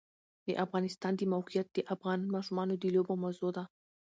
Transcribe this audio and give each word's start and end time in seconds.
د 0.45 0.47
افغانستان 0.65 1.13
د 1.17 1.21
موقعیت 1.33 1.67
د 1.73 1.79
افغان 1.93 2.19
ماشومانو 2.35 2.73
د 2.77 2.85
لوبو 2.95 3.13
موضوع 3.23 3.49
ده. 3.57 3.63